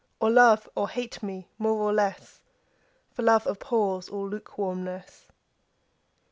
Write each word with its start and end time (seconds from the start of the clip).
Or 0.19 0.31
love 0.31 0.67
or 0.73 0.89
hate 0.89 1.21
me 1.21 1.47
more 1.59 1.77
or 1.77 1.93
less, 1.93 2.41
5 3.11 3.15
For 3.15 3.21
love 3.21 3.45
abhors 3.45 4.09
all 4.09 4.27
lukewarmness. 4.27 5.27